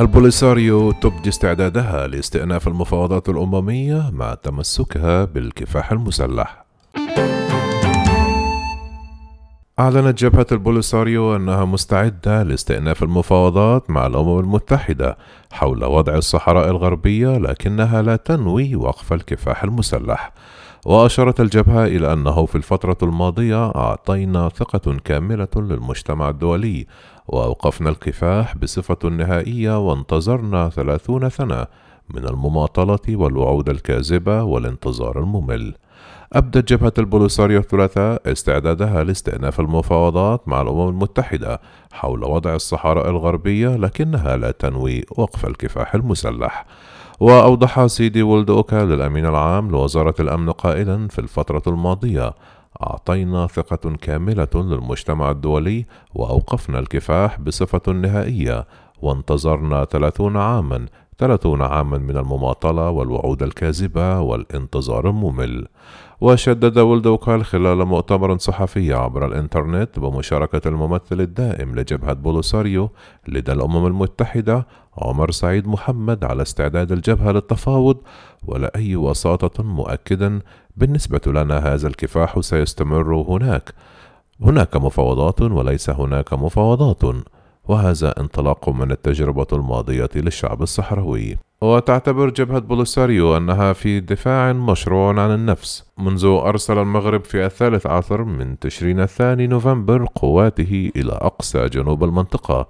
[0.00, 6.64] البوليساريو تبدي استعدادها لاستئناف المفاوضات الأممية مع تمسكها بالكفاح المسلح.
[9.78, 15.18] أعلنت جبهة البوليساريو أنها مستعدة لاستئناف المفاوضات مع الأمم المتحدة
[15.52, 20.32] حول وضع الصحراء الغربية لكنها لا تنوي وقف الكفاح المسلح.
[20.86, 26.86] وأشارت الجبهة إلى أنه في الفترة الماضية أعطينا ثقة كاملة للمجتمع الدولي
[27.28, 31.66] وأوقفنا الكفاح بصفة نهائية وانتظرنا ثلاثون سنة
[32.14, 35.74] من المماطلة والوعود الكاذبة والانتظار الممل.
[36.32, 41.60] أبدت جبهة البوليساريو الثلاثاء استعدادها لاستئناف المفاوضات مع الأمم المتحدة
[41.92, 46.66] حول وضع الصحراء الغربية لكنها لا تنوي وقف الكفاح المسلح.
[47.20, 52.34] وأوضح سيدي ولد أوكا للأمين العام لوزارة الأمن قائلا في الفترة الماضية
[52.82, 58.66] أعطينا ثقة كاملة للمجتمع الدولي وأوقفنا الكفاح بصفة نهائية
[59.02, 60.86] وانتظرنا ثلاثون عاما
[61.18, 65.66] ثلاثون عاما من المماطلة والوعود الكاذبة والانتظار الممل.
[66.20, 72.90] وشدد ولدوكال خلال مؤتمر صحفي عبر الإنترنت بمشاركة الممثل الدائم لجبهة بوليساريو
[73.28, 74.66] لدى الأمم المتحدة
[74.98, 77.96] عمر سعيد محمد على استعداد الجبهة للتفاوض
[78.44, 80.40] ولا أي وساطة مؤكدا
[80.76, 83.74] بالنسبة لنا هذا الكفاح سيستمر هناك.
[84.40, 87.02] هناك مفاوضات وليس هناك مفاوضات.
[87.68, 91.36] وهذا انطلاق من التجربة الماضية للشعب الصحراوي.
[91.62, 98.24] وتعتبر جبهة بوليساريو أنها في دفاع مشروع عن النفس منذ أرسل المغرب في الثالث عشر
[98.24, 102.66] من تشرين الثاني نوفمبر قواته إلى أقصى جنوب المنطقة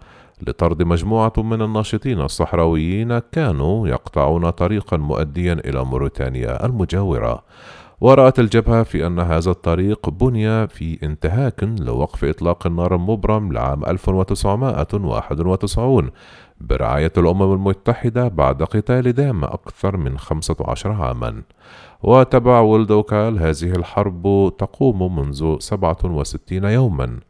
[0.46, 7.42] لطرد مجموعة من الناشطين الصحراويين كانوا يقطعون طريقا مؤديا إلى موريتانيا المجاورة.
[8.00, 16.10] ورأت الجبهة في أن هذا الطريق بني في انتهاك لوقف إطلاق النار المبرم لعام 1991
[16.60, 21.42] برعاية الأمم المتحدة بعد قتال دام أكثر من 15 عاما.
[22.02, 27.20] وتبع ولدوكال هذه الحرب تقوم منذ 67 يوما.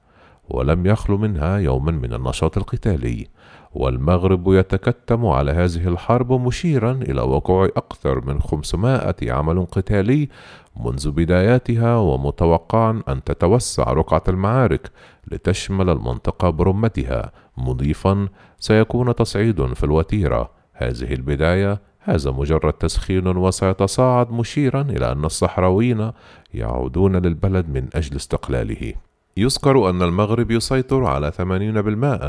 [0.50, 3.26] ولم يخل منها يوم من النشاط القتالي
[3.74, 10.28] والمغرب يتكتم على هذه الحرب مشيرا إلى وقوع أكثر من 500 عمل قتالي
[10.76, 14.90] منذ بداياتها ومتوقعا أن تتوسع رقعة المعارك
[15.32, 17.32] لتشمل المنطقة برمتها.
[17.56, 18.28] مضيفا
[18.58, 20.50] سيكون تصعيد في الوتيرة.
[20.72, 26.12] هذه البداية هذا مجرد تسخين وسيتصاعد مشيرا إلى أن الصحراويين
[26.54, 28.94] يعودون للبلد من أجل استقلاله.
[29.40, 31.42] يذكر أن المغرب يسيطر على 80%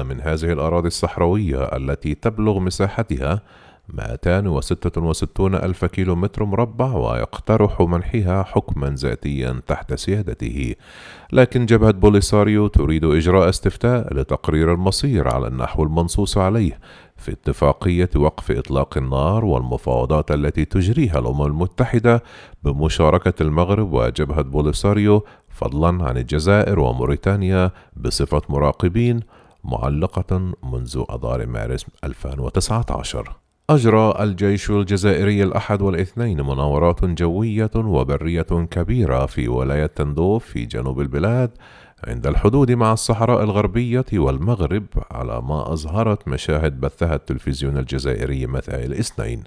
[0.04, 3.42] من هذه الأراضي الصحراوية التي تبلغ مساحتها
[3.90, 10.76] 266 ألف كيلو متر مربع ويقترح منحها حكما ذاتيا تحت سيادته.
[11.34, 16.80] لكن جبهة بوليساريو تريد إجراء استفتاء لتقرير المصير على النحو المنصوص عليه
[17.18, 22.24] في اتفاقية وقف إطلاق النار والمفاوضات التي تجريها الأمم المتحدة
[22.64, 25.26] بمشاركة المغرب وجبهة بوليساريو
[25.62, 29.20] فضلا عن الجزائر وموريتانيا بصفة مراقبين
[29.64, 33.36] معلقة منذ أذار مارس 2019
[33.70, 38.42] أجرى الجيش الجزائري الأحد والإثنين مناورات جوية وبرية
[38.72, 41.52] كبيرة في ولاية تندوف في جنوب البلاد
[42.08, 49.44] عند الحدود مع الصحراء الغربية والمغرب على ما أظهرت مشاهد بثها التلفزيون الجزائري مساء الاثنين.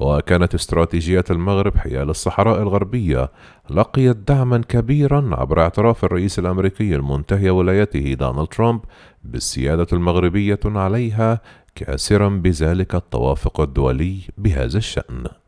[0.00, 3.30] وكانت استراتيجية المغرب حيال الصحراء الغربية
[3.70, 8.80] لقيت دعما كبيرا عبر اعتراف الرئيس الأمريكي المنتهي ولايته دونالد ترامب
[9.24, 11.40] بالسيادة المغربية عليها
[11.74, 15.39] كاسرا بذلك التوافق الدولي بهذا الشأن.